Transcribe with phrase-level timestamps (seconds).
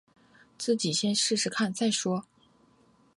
[0.57, 2.25] 自己先试试看再说